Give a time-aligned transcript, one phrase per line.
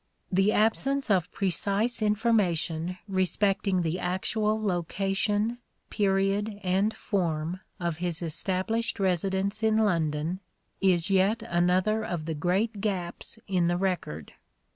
[0.31, 5.59] The absence of precise information respecting the actual location,
[5.91, 10.39] period and form of his established residence in London
[10.81, 14.33] is yet another of the great gaps in the record.